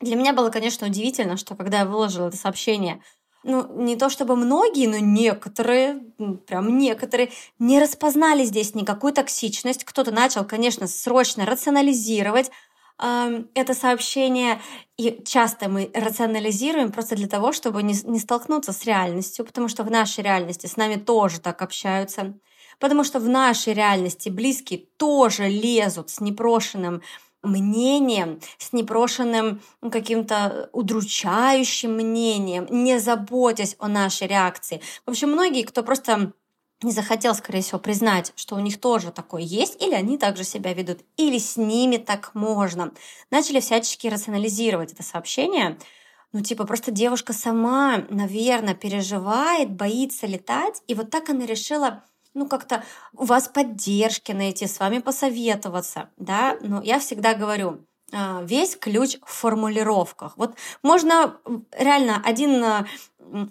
Для 0.00 0.16
меня 0.16 0.32
было, 0.32 0.48
конечно, 0.48 0.86
удивительно, 0.86 1.36
что 1.36 1.54
когда 1.54 1.80
я 1.80 1.84
выложила 1.84 2.28
это 2.28 2.38
сообщение, 2.38 3.02
ну, 3.44 3.78
не 3.78 3.96
то 3.96 4.08
чтобы 4.08 4.34
многие, 4.34 4.86
но 4.86 4.96
некоторые, 4.96 6.00
прям 6.46 6.78
некоторые, 6.78 7.30
не 7.58 7.78
распознали 7.78 8.44
здесь 8.44 8.74
никакую 8.74 9.12
токсичность. 9.12 9.84
Кто-то 9.84 10.12
начал, 10.12 10.46
конечно, 10.46 10.86
срочно 10.86 11.44
рационализировать, 11.44 12.50
это 12.98 13.74
сообщение, 13.74 14.60
и 14.96 15.22
часто 15.24 15.68
мы 15.68 15.90
рационализируем 15.94 16.90
просто 16.90 17.14
для 17.14 17.28
того, 17.28 17.52
чтобы 17.52 17.82
не, 17.82 17.94
не 18.04 18.18
столкнуться 18.18 18.72
с 18.72 18.84
реальностью, 18.84 19.44
потому 19.44 19.68
что 19.68 19.84
в 19.84 19.90
нашей 19.90 20.24
реальности 20.24 20.66
с 20.66 20.76
нами 20.76 20.96
тоже 20.96 21.40
так 21.40 21.62
общаются, 21.62 22.34
потому 22.80 23.04
что 23.04 23.20
в 23.20 23.28
нашей 23.28 23.72
реальности 23.74 24.28
близкие 24.28 24.80
тоже 24.96 25.48
лезут 25.48 26.10
с 26.10 26.20
непрошенным 26.20 27.02
мнением, 27.42 28.40
с 28.58 28.72
непрошенным 28.72 29.60
каким-то 29.92 30.68
удручающим 30.72 31.92
мнением, 31.92 32.66
не 32.68 32.98
заботясь 32.98 33.76
о 33.78 33.86
нашей 33.86 34.26
реакции. 34.26 34.80
В 35.06 35.10
общем, 35.10 35.30
многие, 35.30 35.62
кто 35.62 35.84
просто 35.84 36.32
не 36.82 36.92
захотел, 36.92 37.34
скорее 37.34 37.62
всего, 37.62 37.78
признать, 37.78 38.32
что 38.36 38.54
у 38.54 38.60
них 38.60 38.80
тоже 38.80 39.10
такое 39.10 39.42
есть, 39.42 39.82
или 39.82 39.94
они 39.94 40.16
также 40.18 40.44
себя 40.44 40.72
ведут, 40.72 41.00
или 41.16 41.38
с 41.38 41.56
ними 41.56 41.96
так 41.96 42.34
можно. 42.34 42.92
Начали 43.30 43.60
всячески 43.60 44.06
рационализировать 44.06 44.92
это 44.92 45.02
сообщение. 45.02 45.78
Ну, 46.32 46.40
типа, 46.40 46.64
просто 46.64 46.90
девушка 46.90 47.32
сама, 47.32 48.04
наверное, 48.10 48.74
переживает, 48.74 49.70
боится 49.70 50.26
летать, 50.26 50.82
и 50.86 50.94
вот 50.94 51.10
так 51.10 51.30
она 51.30 51.46
решила 51.46 52.04
ну, 52.34 52.46
как-то 52.46 52.84
у 53.14 53.24
вас 53.24 53.48
поддержки 53.48 54.30
найти, 54.32 54.66
с 54.66 54.78
вами 54.78 55.00
посоветоваться, 55.00 56.10
да, 56.18 56.56
но 56.60 56.80
я 56.82 57.00
всегда 57.00 57.34
говорю, 57.34 57.84
а, 58.12 58.42
весь 58.42 58.76
ключ 58.76 59.16
в 59.24 59.30
формулировках. 59.30 60.36
Вот 60.36 60.54
можно 60.82 61.36
реально 61.72 62.22
один 62.24 62.86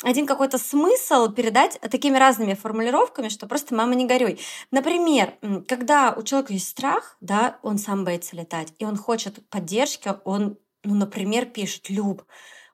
один 0.04 0.26
какой-то 0.26 0.58
смысл 0.58 1.30
передать 1.30 1.80
такими 1.82 2.18
разными 2.18 2.54
формулировками, 2.54 3.30
что 3.30 3.48
просто 3.48 3.76
мама 3.76 3.96
не 3.96 4.06
горюй. 4.06 4.40
Например, 4.72 5.34
когда 5.68 6.14
у 6.14 6.24
человека 6.24 6.54
есть 6.54 6.70
страх, 6.70 7.18
да, 7.22 7.60
он 7.64 7.78
сам 7.78 8.04
боится 8.06 8.36
летать, 8.36 8.74
и 8.80 8.86
он 8.86 8.98
хочет 8.98 9.48
поддержки, 9.50 10.14
он, 10.26 10.58
ну, 10.84 10.96
например, 10.96 11.46
пишет, 11.46 11.90
Люб, 11.90 12.24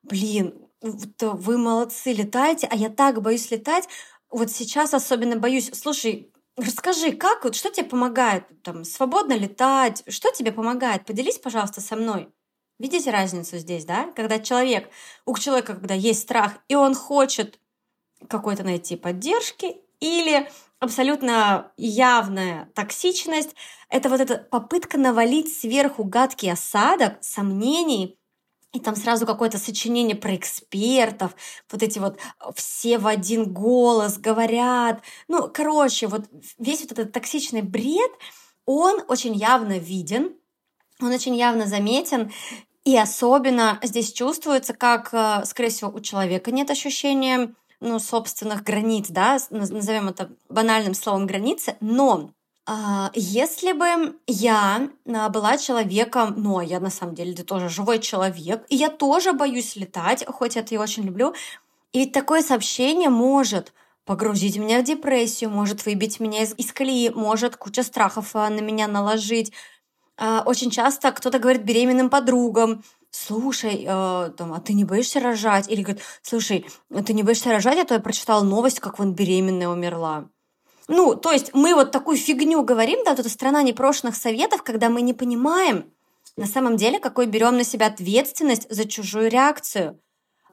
блин, 0.04 0.68
вы 0.82 1.58
молодцы, 1.58 2.12
летаете, 2.14 2.68
а 2.70 2.76
я 2.76 2.90
так 2.90 3.22
боюсь 3.22 3.50
летать, 3.52 3.88
вот 4.30 4.52
сейчас 4.52 4.94
особенно 4.94 5.36
боюсь. 5.38 5.70
Слушай, 5.74 6.34
расскажи, 6.58 7.12
как 7.12 7.44
вот, 7.44 7.56
что 7.56 7.70
тебе 7.70 7.86
помогает? 7.86 8.46
Там, 8.64 8.84
свободно 8.84 9.34
летать? 9.34 10.04
Что 10.08 10.32
тебе 10.32 10.52
помогает? 10.52 11.06
Поделись, 11.06 11.38
пожалуйста, 11.40 11.82
со 11.82 11.96
мной. 11.96 12.30
Видите 12.80 13.12
разницу 13.12 13.58
здесь, 13.58 13.86
да? 13.86 14.12
Когда 14.16 14.40
человек, 14.40 14.90
у 15.26 15.38
человека, 15.38 15.76
когда 15.76 15.94
есть 15.94 16.22
страх, 16.22 16.54
и 16.68 16.76
он 16.76 16.96
хочет 16.96 17.60
какой-то 18.28 18.64
найти 18.64 18.96
поддержки, 18.96 19.78
или 20.00 20.50
абсолютно 20.80 21.72
явная 21.78 22.70
токсичность, 22.76 23.56
это 23.90 24.10
вот 24.10 24.20
эта 24.20 24.38
попытка 24.38 24.98
навалить 24.98 25.58
сверху 25.58 26.04
гадкий 26.04 26.52
осадок 26.52 27.18
сомнений, 27.22 28.18
и 28.74 28.80
там 28.80 28.96
сразу 28.96 29.26
какое-то 29.26 29.60
сочинение 29.60 30.16
про 30.16 30.36
экспертов, 30.36 31.36
вот 31.72 31.84
эти 31.84 32.00
вот 32.00 32.18
все 32.56 32.98
в 32.98 33.08
один 33.08 33.54
голос 33.54 34.18
говорят. 34.18 35.02
Ну, 35.28 35.50
короче, 35.54 36.08
вот 36.08 36.26
весь 36.58 36.82
вот 36.82 36.92
этот 36.92 37.12
токсичный 37.14 37.62
бред, 37.62 38.12
он 38.66 39.04
очень 39.08 39.36
явно 39.36 39.78
виден, 39.78 40.36
он 41.04 41.12
очень 41.12 41.36
явно 41.36 41.66
заметен, 41.66 42.32
и 42.84 42.98
особенно 42.98 43.80
здесь 43.82 44.12
чувствуется, 44.12 44.74
как, 44.74 45.14
э, 45.14 45.46
скорее 45.46 45.70
всего, 45.70 45.92
у 45.92 46.00
человека 46.00 46.52
нет 46.52 46.70
ощущения 46.70 47.54
ну, 47.80 48.00
собственных 48.00 48.64
границ, 48.64 49.08
да, 49.10 49.38
назовем 49.50 50.10
это 50.10 50.32
банальным 50.50 50.94
словом 50.94 51.28
границы, 51.28 51.76
но 51.82 52.32
а, 52.66 53.12
если 53.14 53.74
бы 53.74 54.16
я 54.26 54.90
а, 55.06 55.30
была 55.30 55.58
человеком, 55.58 56.58
а 56.58 56.64
я 56.64 56.80
на 56.80 56.90
самом 56.90 57.14
деле 57.14 57.34
ты 57.34 57.44
тоже 57.44 57.68
живой 57.68 58.00
человек, 58.00 58.66
и 58.70 58.76
я 58.76 58.90
тоже 58.90 59.34
боюсь 59.34 59.76
летать, 59.76 60.26
хоть 60.26 60.56
это 60.56 60.74
и 60.74 60.78
очень 60.78 61.04
люблю, 61.04 61.34
и 61.92 62.00
ведь 62.00 62.14
такое 62.14 62.42
сообщение 62.42 63.10
может 63.10 63.74
погрузить 64.06 64.58
меня 64.58 64.80
в 64.80 64.86
депрессию, 64.86 65.50
может 65.50 65.86
выбить 65.86 66.22
меня 66.22 66.44
из, 66.44 66.54
из 66.58 66.72
колеи, 66.72 67.10
может 67.10 67.58
куча 67.58 67.84
страхов 67.84 68.34
на 68.34 68.62
меня 68.62 68.88
наложить, 68.88 69.52
очень 70.18 70.70
часто 70.70 71.12
кто-то 71.12 71.40
говорит 71.40 71.64
беременным 71.64 72.10
подругам, 72.10 72.84
слушай, 73.12 73.86
э, 73.88 74.32
там, 74.38 74.54
а 74.54 74.60
ты 74.60 74.74
не 74.74 74.84
боишься 74.84 75.20
рожать? 75.20 75.70
Или 75.70 75.82
говорит, 75.82 76.04
слушай, 76.22 76.66
а 76.94 77.04
ты 77.04 77.14
не 77.14 77.24
боишься 77.24 77.52
рожать, 77.52 77.80
а 77.80 77.86
то 77.86 77.94
я 77.94 78.00
прочитала 78.00 78.44
новость, 78.44 78.80
как 78.80 79.00
вон 79.00 79.14
беременная 79.14 79.70
умерла. 79.70 80.30
Ну, 80.88 81.16
то 81.16 81.32
есть 81.32 81.54
мы 81.54 81.76
вот 81.76 81.92
такую 81.92 82.18
фигню 82.18 82.64
говорим, 82.64 83.04
да, 83.06 83.12
вот 83.12 83.22
эта 83.22 83.30
страна 83.30 83.64
непрошенных 83.64 84.16
советов, 84.16 84.64
когда 84.64 84.90
мы 84.90 85.02
не 85.02 85.14
понимаем 85.14 85.92
на 86.36 86.46
самом 86.46 86.78
деле, 86.78 87.00
какой 87.00 87.28
берем 87.28 87.58
на 87.58 87.64
себя 87.64 87.88
ответственность 87.88 88.68
за 88.70 88.86
чужую 88.88 89.30
реакцию 89.30 90.00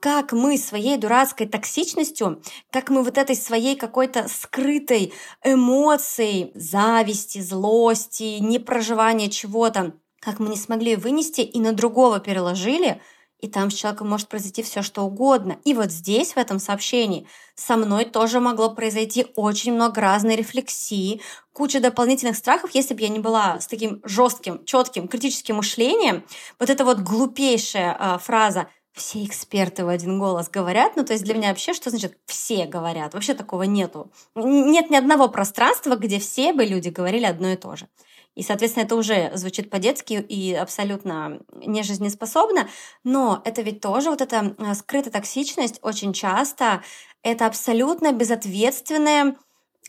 как 0.01 0.33
мы 0.33 0.57
своей 0.57 0.97
дурацкой 0.97 1.47
токсичностью, 1.47 2.43
как 2.71 2.89
мы 2.89 3.03
вот 3.03 3.19
этой 3.19 3.37
своей 3.37 3.77
какой-то 3.77 4.29
скрытой 4.29 5.13
эмоцией, 5.45 6.53
зависти, 6.55 7.41
злости, 7.41 8.39
непроживания 8.41 9.29
чего-то, 9.29 9.93
как 10.19 10.39
мы 10.39 10.49
не 10.49 10.57
смогли 10.57 10.97
вынести 10.97 11.43
и 11.43 11.61
на 11.61 11.73
другого 11.73 12.19
переложили, 12.19 13.01
и 13.41 13.49
там 13.49 13.71
с 13.71 13.75
человеком 13.75 14.09
может 14.09 14.29
произойти 14.29 14.63
все, 14.63 14.83
что 14.83 15.03
угодно. 15.03 15.59
И 15.65 15.73
вот 15.73 15.91
здесь, 15.91 16.35
в 16.35 16.37
этом 16.37 16.59
сообщении, 16.59 17.27
со 17.55 17.77
мной 17.77 18.05
тоже 18.05 18.39
могло 18.39 18.71
произойти 18.75 19.27
очень 19.35 19.73
много 19.73 20.01
разной 20.01 20.37
рефлексии, 20.37 21.23
куча 21.55 21.81
дополнительных 21.81 22.37
страхов, 22.37 22.71
если 22.75 22.95
бы 22.95 23.01
я 23.01 23.09
не 23.09 23.19
была 23.19 23.59
с 23.61 23.67
таким 23.67 24.01
жестким, 24.05 24.65
четким, 24.65 25.09
критическим 25.09 25.57
мышлением. 25.57 26.25
Вот 26.59 26.69
эта 26.69 26.85
вот 26.85 27.01
глупейшая 27.01 27.97
э, 27.99 28.19
фраза 28.19 28.69
все 29.01 29.25
эксперты 29.25 29.85
в 29.85 29.89
один 29.89 30.19
голос 30.19 30.49
говорят. 30.49 30.95
Ну, 30.97 31.05
то 31.05 31.13
есть 31.13 31.25
для 31.25 31.35
меня 31.35 31.49
вообще, 31.49 31.73
что 31.73 31.91
значит 31.91 32.17
все 32.27 32.67
говорят? 32.67 33.15
Вообще 33.15 33.35
такого 33.35 33.65
нету. 33.65 34.13
Нет 34.35 34.91
ни 34.91 34.97
одного 34.97 35.29
пространства, 35.29 35.97
где 35.97 36.19
все 36.19 36.53
бы 36.53 36.65
люди 36.65 36.91
говорили 36.91 37.25
одно 37.25 37.49
и 37.49 37.57
то 37.57 37.75
же. 37.77 37.89
И, 38.37 38.43
соответственно, 38.43 38.85
это 38.85 38.95
уже 38.95 39.33
звучит 39.35 39.71
по-детски 39.71 40.13
и 40.13 40.55
абсолютно 40.55 41.41
не 41.53 41.83
жизнеспособно. 41.83 42.69
Но 43.03 43.43
это 43.45 43.63
ведь 43.63 43.81
тоже 43.81 44.11
вот 44.11 44.21
эта 44.21 44.55
э, 44.57 44.75
скрытая 44.75 45.13
токсичность 45.13 45.81
очень 45.83 46.13
часто 46.13 46.83
Это 47.23 47.47
абсолютно 47.47 48.13
безответственное 48.13 49.37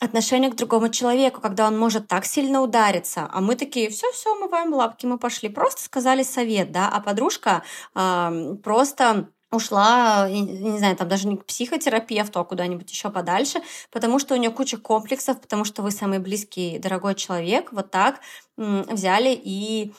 отношение 0.01 0.49
к 0.49 0.55
другому 0.55 0.89
человеку, 0.89 1.41
когда 1.41 1.67
он 1.67 1.77
может 1.77 2.07
так 2.07 2.25
сильно 2.25 2.61
удариться, 2.61 3.29
а 3.31 3.39
мы 3.39 3.55
такие, 3.55 3.89
все, 3.89 4.11
все, 4.11 4.35
мываем 4.35 4.73
лапки, 4.73 5.05
мы 5.05 5.17
пошли. 5.17 5.47
Просто 5.47 5.83
сказали 5.83 6.23
совет, 6.23 6.71
да, 6.71 6.89
а 6.89 6.99
подружка 7.01 7.63
э, 7.95 8.55
просто 8.63 9.29
ушла, 9.51 10.27
не 10.29 10.77
знаю, 10.77 10.95
там 10.95 11.07
даже 11.07 11.27
не 11.27 11.37
к 11.37 11.45
психотерапевту, 11.45 12.39
а 12.39 12.45
куда-нибудь 12.45 12.89
еще 12.89 13.09
подальше, 13.09 13.61
потому 13.91 14.17
что 14.17 14.33
у 14.33 14.37
нее 14.37 14.49
куча 14.49 14.77
комплексов, 14.77 15.39
потому 15.39 15.65
что 15.65 15.81
вы 15.83 15.91
самый 15.91 16.19
близкий, 16.19 16.79
дорогой 16.79 17.15
человек, 17.15 17.71
вот 17.71 17.91
так 17.91 18.21
взяли 18.57 19.37
и 19.43 19.93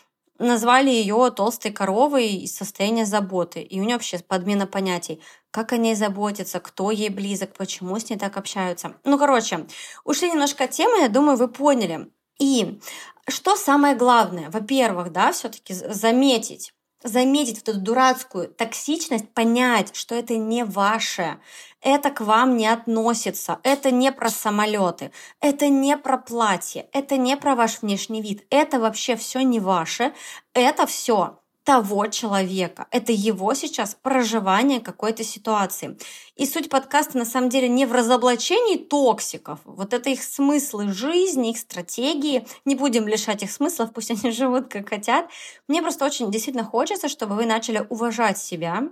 назвали 0.46 0.90
ее 0.90 1.30
толстой 1.30 1.72
коровой 1.72 2.28
из 2.28 2.56
состояния 2.56 3.06
заботы. 3.06 3.62
И 3.62 3.80
у 3.80 3.84
нее 3.84 3.96
вообще 3.96 4.18
подмена 4.18 4.66
понятий. 4.66 5.20
Как 5.50 5.72
о 5.72 5.76
ней 5.76 5.94
заботиться, 5.94 6.61
кто 6.61 6.90
ей 6.90 7.08
близок, 7.08 7.54
почему 7.54 7.99
с 7.99 8.08
ней 8.08 8.16
так 8.16 8.37
общаются. 8.37 8.94
Ну, 9.04 9.18
короче, 9.18 9.66
ушли 10.04 10.30
немножко 10.30 10.64
от 10.64 10.70
темы, 10.70 11.00
я 11.00 11.08
думаю, 11.08 11.37
вы 11.37 11.49
поняли. 11.49 12.11
И 12.38 12.80
что 13.28 13.56
самое 13.56 13.94
главное? 13.94 14.50
Во-первых, 14.50 15.12
да, 15.12 15.32
все-таки 15.32 15.75
заметить, 15.75 16.72
заметить 17.04 17.59
вот 17.59 17.68
эту 17.68 17.80
дурацкую 17.80 18.49
токсичность, 18.49 19.28
понять, 19.30 19.94
что 19.94 20.14
это 20.14 20.37
не 20.37 20.64
ваше, 20.64 21.38
это 21.80 22.11
к 22.11 22.21
вам 22.21 22.56
не 22.56 22.66
относится, 22.66 23.59
это 23.62 23.90
не 23.90 24.12
про 24.12 24.30
самолеты, 24.30 25.12
это 25.40 25.68
не 25.68 25.97
про 25.97 26.18
платье, 26.18 26.88
это 26.92 27.16
не 27.16 27.37
про 27.37 27.54
ваш 27.54 27.82
внешний 27.82 28.23
вид, 28.23 28.47
это 28.50 28.78
вообще 28.80 29.16
все 29.16 29.40
не 29.40 29.61
ваше, 29.61 30.12
это 30.54 30.87
все 30.87 31.38
того 31.64 32.07
человека. 32.09 32.87
Это 32.90 33.12
его 33.12 33.54
сейчас 33.54 33.97
проживание 34.00 34.81
какой-то 34.81 35.23
ситуации. 35.23 35.97
И 36.35 36.47
суть 36.47 36.69
подкаста 36.69 37.19
на 37.19 37.25
самом 37.25 37.50
деле 37.50 37.69
не 37.69 37.87
в 37.87 37.92
разоблачении 37.92 38.76
токсиков. 38.76 39.61
Вот 39.64 39.95
это 39.95 40.11
их 40.11 40.23
смыслы 40.23 40.92
жизни, 40.92 41.50
их 41.50 41.59
стратегии. 41.59 42.47
Не 42.64 42.75
будем 42.75 43.07
лишать 43.07 43.42
их 43.42 43.52
смыслов, 43.52 43.92
пусть 43.92 44.11
они 44.11 44.31
живут 44.33 44.69
как 44.69 44.88
хотят. 44.88 45.28
Мне 45.69 45.83
просто 45.83 46.04
очень 46.04 46.31
действительно 46.31 46.64
хочется, 46.64 47.09
чтобы 47.09 47.37
вы 47.37 47.47
начали 47.47 47.87
уважать 47.88 48.38
себя, 48.38 48.88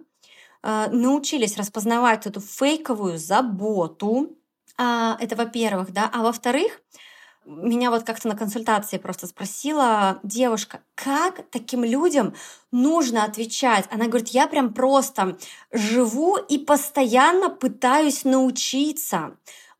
э, 0.63 0.89
научились 0.91 1.57
распознавать 1.57 2.27
эту 2.27 2.41
фейковую 2.41 3.19
заботу. 3.19 4.37
А, 4.79 5.17
это 5.21 5.35
во-первых, 5.35 5.93
да. 5.93 6.09
А 6.13 6.23
во-вторых, 6.23 6.81
меня 7.47 7.91
вот 7.91 8.05
как-то 8.05 8.29
на 8.29 8.37
консультации 8.37 8.99
просто 8.99 9.27
спросила 9.27 10.21
девушка, 10.23 10.81
как 10.95 11.49
таким 11.51 11.85
людям 11.85 12.35
нужно 12.71 13.25
отвечать. 13.25 13.87
Она 13.91 14.07
говорит, 14.07 14.29
я 14.29 14.47
прям 14.47 14.73
просто 14.73 15.39
живу 15.73 16.37
и 16.37 16.59
постоянно 16.59 17.49
пытаюсь 17.51 18.25
научиться. 18.25 19.37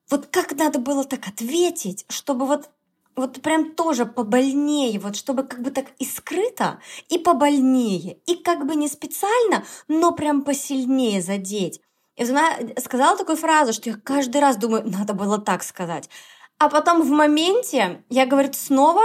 Вот 0.09 0.27
как 0.27 0.57
надо 0.57 0.79
было 0.79 1.05
так 1.05 1.29
ответить, 1.29 2.05
чтобы 2.09 2.47
вот 2.47 2.71
вот 3.17 3.43
прям 3.43 3.75
тоже 3.75 4.07
побольнее, 4.07 4.99
вот 4.99 5.17
чтобы 5.17 5.43
как 5.43 5.61
бы 5.61 5.71
так 5.71 5.87
и 5.99 6.07
скрыто, 6.07 6.81
и 7.09 7.19
побольнее, 7.19 8.19
и 8.27 8.37
как 8.37 8.67
бы 8.67 8.77
не 8.77 8.89
специально, 8.89 9.65
но 9.89 10.13
прям 10.13 10.43
посильнее 10.43 11.21
задеть. 11.21 11.81
И 12.17 12.25
она 12.25 12.53
сказала 12.79 13.19
такую 13.19 13.37
фразу, 13.37 13.73
что 13.73 13.91
я 13.91 13.97
каждый 13.97 14.41
раз 14.41 14.57
думаю, 14.57 14.89
надо 14.89 15.13
было 15.13 15.39
так 15.39 15.63
сказать. 15.63 16.09
А 16.61 16.69
потом 16.69 17.01
в 17.01 17.09
моменте 17.09 18.05
я, 18.11 18.27
говорит, 18.27 18.55
снова 18.55 19.01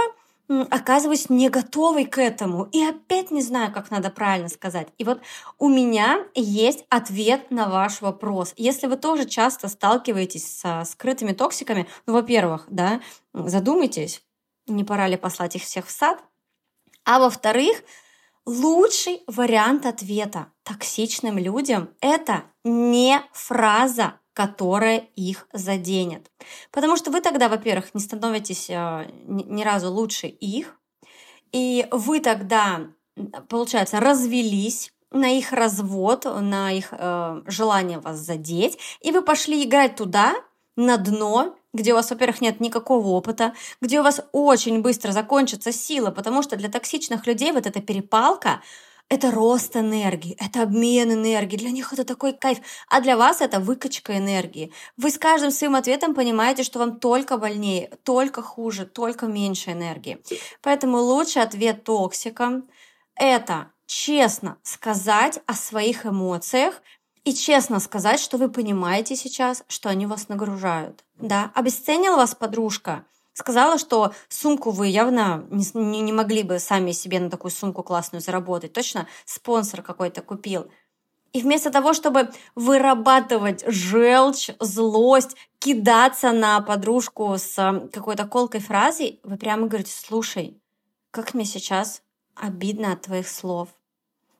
оказываюсь 0.46 1.30
не 1.30 1.48
готовой 1.48 2.04
к 2.04 2.18
этому 2.18 2.64
и 2.64 2.84
опять 2.84 3.30
не 3.30 3.40
знаю, 3.40 3.72
как 3.72 3.90
надо 3.90 4.10
правильно 4.10 4.50
сказать. 4.50 4.88
И 4.98 5.04
вот 5.04 5.22
у 5.58 5.70
меня 5.70 6.26
есть 6.34 6.84
ответ 6.90 7.50
на 7.50 7.70
ваш 7.70 8.02
вопрос. 8.02 8.52
Если 8.58 8.86
вы 8.86 8.98
тоже 8.98 9.24
часто 9.24 9.68
сталкиваетесь 9.68 10.46
со 10.46 10.84
скрытыми 10.84 11.32
токсиками, 11.32 11.88
ну, 12.06 12.12
во-первых, 12.12 12.66
да, 12.68 13.00
задумайтесь, 13.32 14.22
не 14.66 14.84
пора 14.84 15.08
ли 15.08 15.16
послать 15.16 15.56
их 15.56 15.62
всех 15.62 15.86
в 15.86 15.90
сад, 15.90 16.22
а 17.06 17.18
во-вторых, 17.18 17.82
лучший 18.44 19.22
вариант 19.26 19.86
ответа 19.86 20.52
токсичным 20.62 21.38
людям– 21.38 21.88
это 22.02 22.44
не 22.64 23.22
фраза 23.32 24.20
которая 24.36 24.98
их 25.16 25.48
заденет. 25.54 26.30
Потому 26.70 26.98
что 26.98 27.10
вы 27.10 27.22
тогда, 27.22 27.48
во-первых, 27.48 27.94
не 27.94 28.02
становитесь 28.02 28.68
э, 28.68 29.10
ни 29.26 29.62
разу 29.62 29.90
лучше 29.90 30.26
их, 30.26 30.78
и 31.52 31.86
вы 31.90 32.20
тогда, 32.20 32.82
получается, 33.48 33.98
развелись 33.98 34.92
на 35.10 35.30
их 35.30 35.52
развод, 35.52 36.26
на 36.26 36.70
их 36.70 36.88
э, 36.90 37.42
желание 37.46 37.98
вас 37.98 38.18
задеть, 38.18 38.78
и 39.00 39.10
вы 39.10 39.22
пошли 39.22 39.64
играть 39.64 39.96
туда, 39.96 40.34
на 40.76 40.98
дно, 40.98 41.56
где 41.72 41.92
у 41.92 41.96
вас, 41.96 42.10
во-первых, 42.10 42.42
нет 42.42 42.60
никакого 42.60 43.08
опыта, 43.08 43.54
где 43.80 44.00
у 44.00 44.02
вас 44.02 44.20
очень 44.32 44.82
быстро 44.82 45.12
закончится 45.12 45.72
сила, 45.72 46.10
потому 46.10 46.42
что 46.42 46.56
для 46.56 46.68
токсичных 46.68 47.26
людей 47.26 47.52
вот 47.52 47.66
эта 47.66 47.80
перепалка, 47.80 48.60
это 49.08 49.30
рост 49.30 49.76
энергии, 49.76 50.36
это 50.40 50.62
обмен 50.62 51.12
энергии. 51.12 51.56
Для 51.56 51.70
них 51.70 51.92
это 51.92 52.04
такой 52.04 52.32
кайф. 52.32 52.58
А 52.88 53.00
для 53.00 53.16
вас 53.16 53.40
это 53.40 53.60
выкачка 53.60 54.18
энергии. 54.18 54.72
Вы 54.96 55.10
с 55.10 55.18
каждым 55.18 55.50
своим 55.50 55.76
ответом 55.76 56.14
понимаете, 56.14 56.64
что 56.64 56.78
вам 56.78 56.98
только 56.98 57.38
больнее, 57.38 57.90
только 58.02 58.42
хуже, 58.42 58.84
только 58.84 59.26
меньше 59.26 59.72
энергии. 59.72 60.18
Поэтому 60.60 60.98
лучший 60.98 61.42
ответ 61.42 61.84
токсикам– 61.84 62.68
это 63.14 63.70
честно 63.86 64.58
сказать 64.62 65.40
о 65.46 65.54
своих 65.54 66.04
эмоциях 66.04 66.82
и 67.24 67.32
честно 67.32 67.78
сказать, 67.78 68.18
что 68.20 68.38
вы 68.38 68.48
понимаете 68.48 69.14
сейчас, 69.14 69.62
что 69.68 69.88
они 69.88 70.06
вас 70.06 70.28
нагружают. 70.28 71.04
Да, 71.14 71.52
обесценила 71.54 72.16
вас 72.16 72.34
подружка– 72.34 73.04
сказала, 73.36 73.78
что 73.78 74.14
сумку 74.28 74.70
вы 74.70 74.88
явно 74.88 75.46
не, 75.50 76.00
не, 76.00 76.12
могли 76.12 76.42
бы 76.42 76.58
сами 76.58 76.92
себе 76.92 77.20
на 77.20 77.28
такую 77.28 77.50
сумку 77.50 77.82
классную 77.82 78.22
заработать. 78.22 78.72
Точно 78.72 79.06
спонсор 79.26 79.82
какой-то 79.82 80.22
купил. 80.22 80.70
И 81.34 81.42
вместо 81.42 81.70
того, 81.70 81.92
чтобы 81.92 82.30
вырабатывать 82.54 83.62
желчь, 83.66 84.50
злость, 84.58 85.36
кидаться 85.58 86.32
на 86.32 86.62
подружку 86.62 87.34
с 87.36 87.58
э, 87.58 87.88
какой-то 87.92 88.24
колкой 88.26 88.60
фразой, 88.60 89.20
вы 89.22 89.36
прямо 89.36 89.66
говорите, 89.66 89.92
слушай, 89.92 90.58
как 91.10 91.34
мне 91.34 91.44
сейчас 91.44 92.02
обидно 92.34 92.92
от 92.92 93.02
твоих 93.02 93.28
слов. 93.28 93.68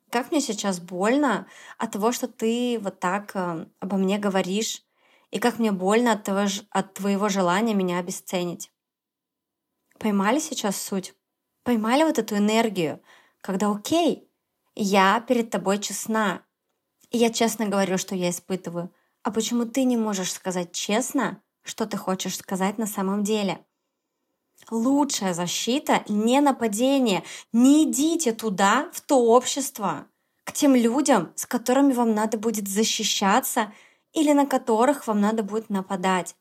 Как 0.09 0.31
мне 0.31 0.41
сейчас 0.41 0.81
больно 0.81 1.47
от 1.77 1.93
того, 1.93 2.13
что 2.13 2.29
ты 2.29 2.79
вот 2.81 2.99
так 2.99 3.33
э, 3.35 3.67
обо 3.79 3.97
мне 3.99 4.17
говоришь, 4.17 4.83
и 5.31 5.39
как 5.39 5.59
мне 5.59 5.73
больно 5.73 6.13
от, 6.13 6.25
того, 6.25 6.47
от 6.71 6.95
твоего 6.95 7.29
желания 7.29 7.75
меня 7.75 7.99
обесценить. 7.99 8.71
Поймали 9.99 10.39
сейчас 10.39 10.81
суть? 10.81 11.15
Поймали 11.63 12.05
вот 12.05 12.19
эту 12.19 12.37
энергию, 12.37 13.01
когда 13.41 13.71
окей, 13.71 14.31
я 14.75 15.21
перед 15.21 15.51
тобой 15.51 15.79
честна. 15.79 16.43
И 17.11 17.19
я 17.19 17.31
честно 17.31 17.67
говорю, 17.67 17.99
что 17.99 18.15
я 18.15 18.31
испытываю. 18.31 18.93
А 19.23 19.31
почему 19.31 19.65
ты 19.65 19.85
не 19.85 19.97
можешь 19.97 20.33
сказать 20.33 20.73
честно, 20.73 21.43
что 21.63 21.87
ты 21.87 21.97
хочешь 21.97 22.37
сказать 22.37 22.79
на 22.79 22.87
самом 22.87 23.25
деле? 23.25 23.65
Лучшая 24.71 25.35
защита— 25.35 26.05
не 26.09 26.41
нападение. 26.41 27.25
Не 27.53 27.85
идите 27.85 28.33
туда, 28.33 28.91
в 28.93 29.01
то 29.01 29.25
общество, 29.25 30.07
к 30.45 30.53
тем 30.53 30.75
людям, 30.75 31.33
с 31.37 31.47
которыми 31.47 31.93
вам 31.93 32.15
надо 32.15 32.39
будет 32.39 32.69
защищаться 32.69 33.73
или 34.13 34.33
на 34.33 34.47
которых 34.47 35.07
вам 35.07 35.21
надо 35.21 35.43
будет 35.43 35.71
нападать. 35.71 36.37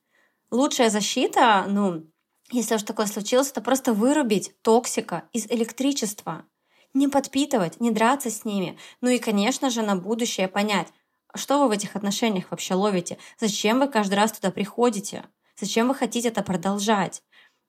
Лучшая 0.52 0.89
защита, 0.89 1.65
ну, 1.68 2.08
если 2.51 2.75
уж 2.75 2.84
такое 2.84 3.08
случилось, 3.08 3.51
то 3.51 3.62
просто 3.62 3.93
вырубить 3.93 4.53
токсика 4.62 5.23
из 5.34 5.47
электричества. 5.47 6.45
Не 6.93 7.08
подпитывать, 7.08 7.79
не 7.79 7.91
драться 7.91 8.29
с 8.29 8.45
ними. 8.45 8.77
Ну 9.01 9.10
и, 9.10 9.19
конечно 9.19 9.69
же, 9.69 9.81
на 9.81 9.95
будущее 9.95 10.47
понять, 10.47 10.88
что 11.36 11.60
вы 11.60 11.67
в 11.67 11.71
этих 11.71 11.95
отношениях 11.95 12.45
вообще 12.51 12.75
ловите? 12.75 13.17
Зачем 13.39 13.79
вы 13.79 13.88
каждый 13.88 14.15
раз 14.15 14.31
туда 14.31 14.51
приходите? 14.51 15.25
Зачем 15.60 15.89
вы 15.89 15.95
хотите 15.95 16.29
это 16.29 16.43
продолжать? 16.43 17.23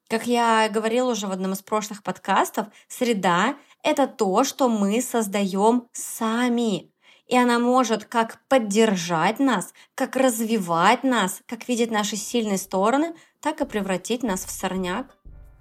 Как 0.09 0.27
я 0.29 0.69
говорила 0.69 1.11
уже 1.11 1.27
в 1.27 1.33
одном 1.33 1.53
из 1.53 1.63
прошлых 1.63 2.05
подкастов, 2.05 2.69
среда— 2.87 3.57
это 3.83 4.07
то, 4.07 4.45
что 4.45 4.69
мы 4.69 5.03
создаем 5.03 5.89
сами. 5.93 6.93
И 7.27 7.37
она 7.37 7.59
может 7.59 8.05
как 8.05 8.41
поддержать 8.47 9.41
нас, 9.41 9.75
как 9.97 10.15
развивать 10.15 11.03
нас, 11.03 11.41
как 11.47 11.67
видеть 11.67 11.91
наши 11.91 12.15
сильные 12.15 12.59
стороны, 12.59 13.17
так 13.41 13.61
и 13.61 13.67
превратить 13.67 14.23
нас 14.23 14.45
в 14.45 14.51
сорняк 14.51 15.07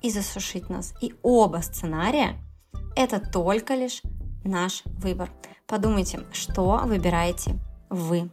и 0.02 0.10
засушить 0.10 0.70
нас. 0.70 0.94
И 1.02 1.14
оба 1.22 1.58
сценария– 1.62 2.38
это 2.96 3.20
только 3.20 3.76
лишь 3.76 4.02
наш 4.44 4.84
выбор. 4.86 5.30
Подумайте, 5.68 6.20
что 6.32 6.82
выбираете 6.86 7.60
вы. 7.90 8.30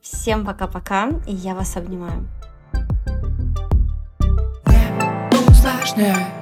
Всем 0.00 0.44
пока-пока, 0.44 1.08
и 1.26 1.34
я 1.34 1.54
вас 1.54 1.76
обнимаю. 1.76 2.28
Не 4.66 5.48
усложняй. 5.48 6.37